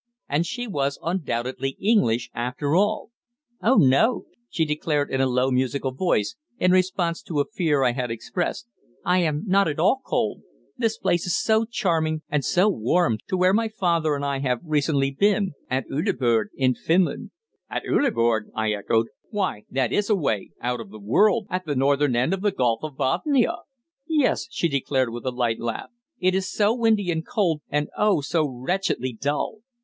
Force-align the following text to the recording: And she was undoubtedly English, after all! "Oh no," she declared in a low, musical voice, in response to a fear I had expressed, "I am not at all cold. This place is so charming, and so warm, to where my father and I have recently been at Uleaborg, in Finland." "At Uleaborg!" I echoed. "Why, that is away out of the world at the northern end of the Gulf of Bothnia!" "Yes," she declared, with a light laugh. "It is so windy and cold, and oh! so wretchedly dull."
And 0.27 0.47
she 0.47 0.65
was 0.65 0.97
undoubtedly 1.03 1.77
English, 1.79 2.31
after 2.33 2.75
all! 2.75 3.11
"Oh 3.61 3.75
no," 3.75 4.25
she 4.49 4.65
declared 4.65 5.11
in 5.11 5.21
a 5.21 5.27
low, 5.27 5.51
musical 5.51 5.91
voice, 5.93 6.35
in 6.57 6.71
response 6.71 7.21
to 7.21 7.39
a 7.39 7.45
fear 7.45 7.83
I 7.83 7.91
had 7.91 8.09
expressed, 8.09 8.65
"I 9.05 9.19
am 9.19 9.43
not 9.45 9.67
at 9.67 9.79
all 9.79 10.01
cold. 10.03 10.41
This 10.75 10.97
place 10.97 11.27
is 11.27 11.37
so 11.39 11.65
charming, 11.65 12.23
and 12.29 12.43
so 12.43 12.67
warm, 12.67 13.19
to 13.27 13.37
where 13.37 13.53
my 13.53 13.69
father 13.69 14.15
and 14.15 14.25
I 14.25 14.39
have 14.39 14.61
recently 14.63 15.11
been 15.11 15.51
at 15.69 15.85
Uleaborg, 15.87 16.47
in 16.57 16.73
Finland." 16.73 17.29
"At 17.69 17.83
Uleaborg!" 17.87 18.49
I 18.55 18.71
echoed. 18.71 19.05
"Why, 19.29 19.65
that 19.69 19.93
is 19.93 20.09
away 20.09 20.49
out 20.61 20.79
of 20.79 20.89
the 20.89 20.97
world 20.99 21.45
at 21.51 21.65
the 21.67 21.75
northern 21.75 22.15
end 22.15 22.33
of 22.33 22.41
the 22.41 22.49
Gulf 22.51 22.79
of 22.81 22.97
Bothnia!" 22.97 23.55
"Yes," 24.07 24.47
she 24.49 24.67
declared, 24.67 25.11
with 25.11 25.27
a 25.27 25.31
light 25.31 25.59
laugh. 25.59 25.91
"It 26.17 26.33
is 26.33 26.51
so 26.51 26.73
windy 26.73 27.11
and 27.11 27.23
cold, 27.23 27.61
and 27.69 27.89
oh! 27.95 28.19
so 28.21 28.47
wretchedly 28.47 29.13
dull." 29.13 29.59